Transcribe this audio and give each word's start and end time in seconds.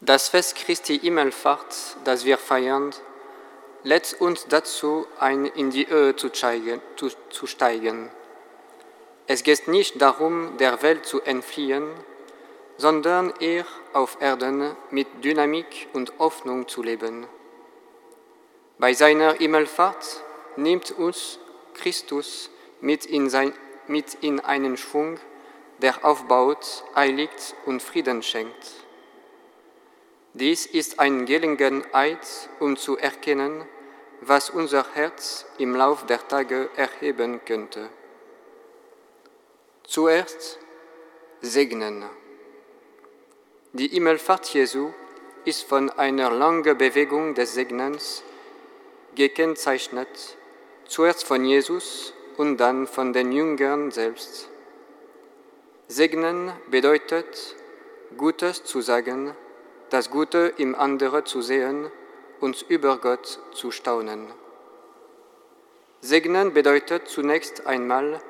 Das 0.00 0.28
Fest 0.28 0.54
Christi 0.54 1.00
Himmelfahrt, 1.00 1.96
das 2.04 2.24
wir 2.24 2.38
feiern, 2.38 2.94
lädt 3.82 4.14
uns 4.20 4.46
dazu 4.46 5.08
ein, 5.18 5.44
in 5.44 5.70
die 5.70 5.88
Höhe 5.88 6.14
zu 6.14 6.28
steigen. 6.32 6.80
Zu, 6.94 7.10
zu 7.30 7.48
steigen. 7.48 8.08
Es 9.26 9.42
geht 9.42 9.66
nicht 9.66 10.00
darum, 10.00 10.56
der 10.58 10.82
Welt 10.82 11.04
zu 11.04 11.20
entfliehen, 11.22 11.90
sondern 12.76 13.34
eher 13.40 13.66
auf 13.92 14.18
Erden 14.20 14.76
mit 14.90 15.08
Dynamik 15.24 15.88
und 15.92 16.12
Hoffnung 16.20 16.68
zu 16.68 16.84
leben. 16.84 17.26
Bei 18.78 18.92
seiner 18.92 19.32
Himmelfahrt 19.32 20.22
nimmt 20.54 20.92
uns 20.92 21.40
Christus 21.74 22.50
mit 22.80 23.04
in, 23.04 23.28
sein, 23.28 23.52
mit 23.88 24.14
in 24.20 24.38
einen 24.38 24.76
Schwung, 24.76 25.18
der 25.82 26.04
aufbaut, 26.04 26.84
heiligt 26.94 27.56
und 27.66 27.82
Frieden 27.82 28.22
schenkt. 28.22 28.87
Dies 30.40 30.66
ist 30.66 31.00
eine 31.00 31.24
Gelegenheit, 31.24 32.48
um 32.60 32.76
zu 32.76 32.96
erkennen, 32.96 33.66
was 34.20 34.50
unser 34.50 34.86
Herz 34.94 35.44
im 35.58 35.74
Lauf 35.74 36.06
der 36.06 36.28
Tage 36.28 36.70
erheben 36.76 37.40
könnte. 37.44 37.88
Zuerst 39.82 40.60
segnen. 41.40 42.04
Die 43.72 43.88
Himmelfahrt 43.88 44.46
Jesu 44.54 44.92
ist 45.44 45.64
von 45.64 45.90
einer 45.90 46.30
langen 46.30 46.78
Bewegung 46.78 47.34
des 47.34 47.54
Segnens 47.54 48.22
gekennzeichnet, 49.16 50.36
zuerst 50.86 51.24
von 51.24 51.44
Jesus 51.44 52.14
und 52.36 52.58
dann 52.58 52.86
von 52.86 53.12
den 53.12 53.32
Jüngern 53.32 53.90
selbst. 53.90 54.48
Segnen 55.88 56.52
bedeutet, 56.70 57.56
Gutes 58.16 58.62
zu 58.62 58.82
sagen, 58.82 59.34
das 59.90 60.10
Gute 60.10 60.52
im 60.56 60.74
anderen 60.74 61.24
zu 61.26 61.42
sehen 61.42 61.90
und 62.40 62.64
über 62.68 62.98
Gott 62.98 63.40
zu 63.52 63.70
staunen. 63.70 64.28
Segnen 66.00 66.52
bedeutet 66.54 67.08
zunächst 67.08 67.66
einmal, 67.66 68.20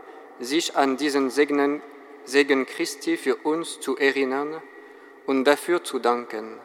sich 0.40 0.76
an 0.76 0.96
diesen 0.96 1.30
Segnen, 1.30 1.82
Segen 2.24 2.66
Christi 2.66 3.16
für 3.16 3.36
uns 3.36 3.80
zu 3.80 3.96
erinnern 3.96 4.62
und 5.26 5.44
dafür 5.44 5.82
zu 5.84 5.98
danken. 5.98 6.60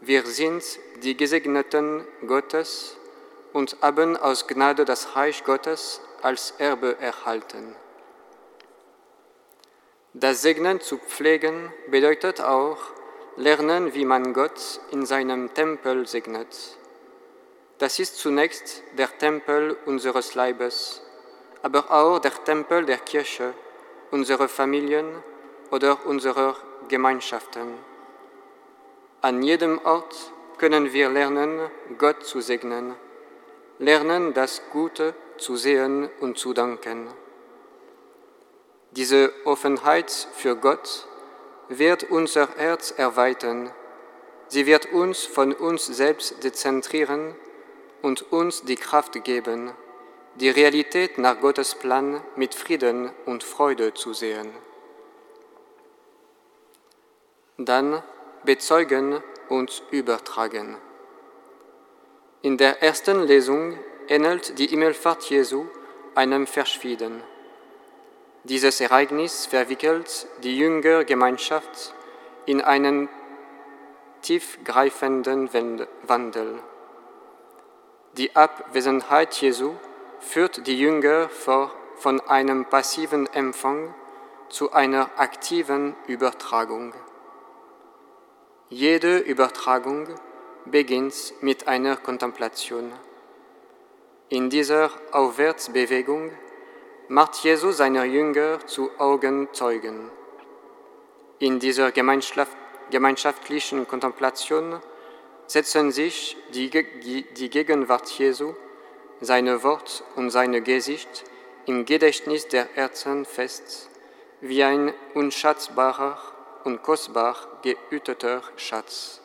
Wir 0.00 0.24
sind 0.26 0.62
die 1.02 1.16
Gesegneten 1.16 2.06
Gottes 2.26 2.96
und 3.52 3.76
haben 3.80 4.16
aus 4.16 4.46
Gnade 4.46 4.84
das 4.84 5.16
Reich 5.16 5.44
Gottes 5.44 6.00
als 6.22 6.52
Erbe 6.58 6.96
erhalten. 7.00 7.76
Das 10.12 10.42
Segnen 10.42 10.80
zu 10.80 10.98
pflegen 10.98 11.72
bedeutet 11.88 12.40
auch, 12.40 12.78
lernen, 13.36 13.94
wie 13.94 14.04
man 14.04 14.32
Gott 14.32 14.80
in 14.90 15.06
seinem 15.06 15.52
Tempel 15.54 16.06
segnet. 16.06 16.78
Das 17.78 17.98
ist 17.98 18.18
zunächst 18.18 18.82
der 18.96 19.18
Tempel 19.18 19.76
unseres 19.86 20.34
Leibes, 20.34 21.02
aber 21.62 21.90
auch 21.90 22.18
der 22.20 22.32
Tempel 22.44 22.84
der 22.84 22.98
Kirche, 22.98 23.52
unserer 24.10 24.48
Familien 24.48 25.06
oder 25.70 26.06
unserer 26.06 26.56
Gemeinschaften. 26.88 27.74
An 29.20 29.42
jedem 29.42 29.80
Ort 29.84 30.14
können 30.58 30.92
wir 30.92 31.08
lernen, 31.10 31.70
Gott 31.98 32.24
zu 32.24 32.40
segnen, 32.40 32.94
lernen, 33.78 34.34
das 34.34 34.62
Gute 34.70 35.14
zu 35.38 35.56
sehen 35.56 36.08
und 36.20 36.38
zu 36.38 36.52
danken. 36.52 37.08
Diese 38.92 39.32
Offenheit 39.44 40.10
für 40.10 40.54
Gott 40.54 41.08
wird 41.68 42.04
unser 42.04 42.48
Herz 42.56 42.92
erweitern. 42.96 43.70
Sie 44.48 44.66
wird 44.66 44.86
uns 44.92 45.24
von 45.24 45.52
uns 45.52 45.86
selbst 45.86 46.44
dezentrieren 46.44 47.34
und 48.02 48.30
uns 48.32 48.62
die 48.62 48.76
Kraft 48.76 49.24
geben, 49.24 49.72
die 50.36 50.50
Realität 50.50 51.18
nach 51.18 51.40
Gottes 51.40 51.74
Plan 51.74 52.22
mit 52.36 52.54
Frieden 52.54 53.10
und 53.24 53.42
Freude 53.42 53.94
zu 53.94 54.12
sehen. 54.12 54.50
Dann 57.56 58.02
bezeugen 58.44 59.22
und 59.48 59.82
übertragen. 59.90 60.76
In 62.42 62.58
der 62.58 62.82
ersten 62.82 63.22
Lesung 63.22 63.78
ähnelt 64.08 64.58
die 64.58 64.66
Himmelfahrt 64.66 65.24
Jesu 65.30 65.66
einem 66.14 66.46
Verschwieden. 66.46 67.22
Dieses 68.44 68.78
Ereignis 68.82 69.46
verwickelt 69.46 70.26
die 70.42 70.58
Jüngergemeinschaft 70.58 71.94
in 72.44 72.60
einen 72.60 73.08
tiefgreifenden 74.20 75.48
Wandel. 76.02 76.60
Die 78.18 78.36
Abwesenheit 78.36 79.34
Jesu 79.40 79.76
führt 80.20 80.66
die 80.66 80.78
Jünger 80.78 81.30
vor, 81.30 81.74
von 81.96 82.20
einem 82.20 82.66
passiven 82.66 83.26
Empfang 83.32 83.94
zu 84.50 84.72
einer 84.72 85.08
aktiven 85.16 85.94
Übertragung. 86.06 86.92
Jede 88.68 89.18
Übertragung 89.18 90.08
beginnt 90.66 91.32
mit 91.40 91.66
einer 91.66 91.96
Kontemplation. 91.96 92.92
In 94.28 94.50
dieser 94.50 94.90
Aufwärtsbewegung 95.12 96.32
macht 97.14 97.36
Jesus 97.44 97.76
seine 97.76 98.04
Jünger 98.06 98.66
zu 98.66 98.90
Augenzeugen. 98.98 100.10
In 101.38 101.60
dieser 101.60 101.92
gemeinschaftlichen 101.92 103.86
Kontemplation 103.86 104.80
setzen 105.46 105.92
sich 105.92 106.36
die, 106.54 106.70
die 106.70 107.50
Gegenwart 107.50 108.10
Jesu, 108.18 108.56
seine 109.20 109.62
Wort 109.62 110.02
und 110.16 110.30
seine 110.30 110.60
Gesicht 110.60 111.22
im 111.66 111.84
Gedächtnis 111.84 112.48
der 112.48 112.66
Herzen 112.74 113.24
fest, 113.24 113.90
wie 114.40 114.64
ein 114.64 114.92
unschätzbarer 115.14 116.18
und 116.64 116.82
kostbar 116.82 117.36
gehüteter 117.62 118.42
Schatz. 118.56 119.20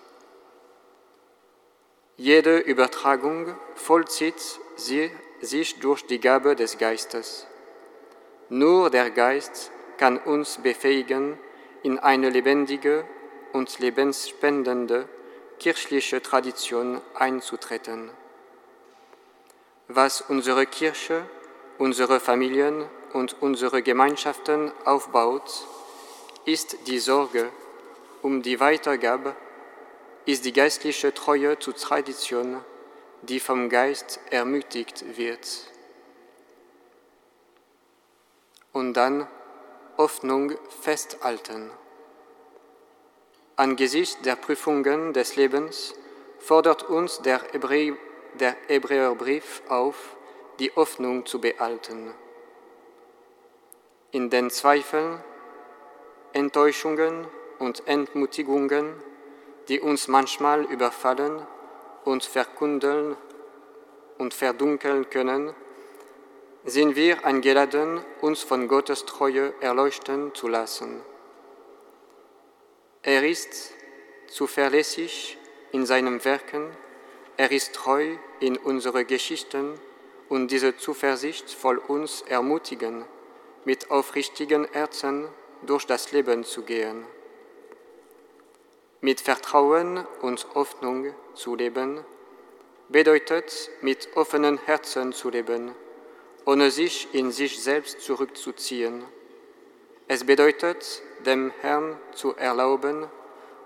Jede 2.18 2.60
Übertragung 2.60 3.56
vollzieht 3.74 4.60
sie 4.76 5.10
sich 5.42 5.80
durch 5.80 6.06
die 6.06 6.20
Gabe 6.20 6.56
des 6.56 6.78
Geistes. 6.78 7.49
Nur 8.50 8.90
der 8.90 9.12
Geist 9.12 9.72
kann 9.98 10.18
uns 10.18 10.58
befähigen, 10.58 11.38
in 11.84 12.00
eine 12.00 12.32
lebendige 12.32 13.06
und 13.54 13.78
lebensspendende 13.78 15.08
kirchliche 15.60 16.22
Tradition 16.22 17.00
einzutreten. 17.14 18.10
Was 19.88 20.22
unsere 20.22 20.66
Kirche, 20.66 21.26
unsere 21.78 22.20
Familien 22.20 22.86
und 23.14 23.36
unsere 23.40 23.84
Gemeinschaften 23.84 24.72
aufbaut, 24.84 25.68
ist 26.46 26.88
die 26.88 27.00
Sorge 27.00 27.50
um 28.24 28.42
die 28.42 28.60
Weitergabe, 28.60 29.36
ist 30.26 30.44
die 30.46 30.54
geistliche 30.54 31.14
Treue 31.14 31.60
zur 31.60 31.76
Tradition, 31.76 32.58
die 33.22 33.40
vom 33.40 33.70
Geist 33.70 34.20
ermutigt 34.32 35.18
wird 35.18 35.70
und 38.74 38.94
dann 38.94 39.28
Hoffnung 39.98 40.54
festhalten. 40.82 41.72
Angesichts 43.56 44.22
der 44.22 44.36
Prüfungen 44.36 45.14
des 45.14 45.36
Lebens 45.36 45.94
fordert 46.40 46.84
uns 46.84 47.22
der, 47.22 47.42
Hebrä 47.52 47.96
der 48.36 48.56
Hebräerbrief 48.68 49.62
auf, 49.68 50.16
die 50.60 50.72
Hoffnung 50.76 51.26
zu 51.26 51.42
behalten. 51.42 52.14
In 54.12 54.30
den 54.30 54.50
Zweifeln, 54.50 55.22
Enttäuschungen 56.34 57.28
und 57.60 57.88
Entmutigungen, 57.88 58.94
die 59.68 59.82
uns 59.82 60.08
manchmal 60.08 60.64
überfallen 60.64 61.46
und 62.06 62.24
verkundeln 62.24 63.18
und 64.18 64.34
verdunkeln 64.34 65.10
können, 65.10 65.54
sind 66.70 66.96
wir 66.96 67.26
eingeladen, 67.26 68.02
uns 68.22 68.44
von 68.44 68.68
Gottes 68.68 69.06
Treue 69.06 69.54
erleuchten 69.60 70.34
zu 70.36 70.48
lassen. 70.48 71.02
Er 73.02 73.28
ist 73.28 73.74
zuverlässig 74.28 75.38
in 75.72 75.86
seinem 75.86 76.24
Werken, 76.26 76.70
er 77.38 77.52
ist 77.52 77.74
treu 77.74 78.18
in 78.40 78.58
unsere 78.58 79.06
Geschichten 79.06 79.80
und 80.28 80.52
diese 80.52 80.78
Zuversicht 80.78 81.50
soll 81.50 81.78
uns 81.78 82.22
ermutigen, 82.22 83.06
mit 83.66 83.90
aufrichtigen 83.90 84.68
Herzen 84.72 85.28
durch 85.66 85.86
das 85.86 86.12
Leben 86.12 86.44
zu 86.44 86.64
gehen. 86.64 87.06
Mit 89.02 89.22
Vertrauen 89.22 90.06
und 90.22 90.46
Hoffnung 90.56 91.14
zu 91.34 91.56
leben 91.56 92.04
bedeutet, 92.90 93.70
mit 93.82 94.10
offenen 94.16 94.58
Herzen 94.66 95.14
zu 95.14 95.30
leben 95.30 95.74
ohne 96.50 96.72
sich 96.72 97.14
in 97.14 97.32
sich 97.32 97.62
selbst 97.62 98.02
zurückzuziehen. 98.02 99.06
Es 100.08 100.24
bedeutet, 100.24 101.04
dem 101.24 101.54
Herrn 101.62 101.96
zu 102.12 102.36
erlauben, 102.36 103.08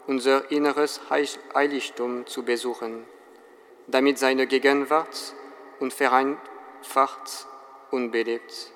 unser 0.05 0.51
inneres 0.51 0.99
Heiligtum 1.09 2.27
zu 2.27 2.43
besuchen, 2.43 3.05
damit 3.87 4.19
seine 4.19 4.47
Gegenwart 4.47 5.33
und 5.79 5.93
vereinfacht 5.93 7.47
und 7.89 8.11
belebt. 8.11 8.73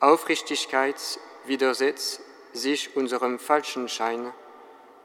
Aufrichtigkeit 0.00 1.00
widersetzt 1.46 2.20
sich 2.52 2.94
unserem 2.94 3.38
falschen 3.38 3.88
Schein, 3.88 4.30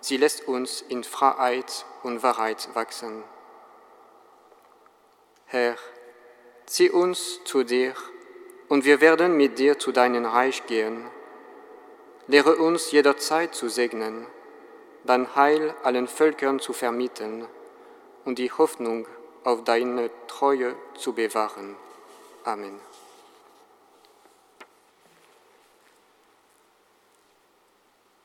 sie 0.01 0.17
lässt 0.17 0.50
uns 0.50 0.81
in 0.81 1.05
Freiheit 1.05 1.85
und 2.03 2.23
Wahrheit 2.23 2.67
wachsen. 2.73 3.23
Herr, 5.45 5.77
zieh 6.67 6.89
uns 6.89 7.39
zu 7.45 7.63
dir, 7.63 7.93
und 8.67 8.83
wir 8.83 8.99
werden 8.99 9.37
mit 9.37 9.57
dir 9.57 9.79
zu 9.79 9.93
deinem 9.93 10.25
Reich 10.25 10.65
gehen. 10.67 11.05
Lehre 12.27 12.57
uns 12.57 12.91
jederzeit 12.91 13.55
zu 13.55 13.69
segnen, 13.69 14.27
dein 15.05 15.33
Heil 15.35 15.73
allen 15.83 16.09
Völkern 16.09 16.59
zu 16.59 16.73
vermitteln 16.73 17.47
und 18.25 18.37
die 18.37 18.51
Hoffnung 18.51 19.07
auf 19.45 19.63
deine 19.63 20.09
Treue 20.27 20.75
zu 20.97 21.13
bewahren. 21.13 21.77
Amen. 22.43 22.77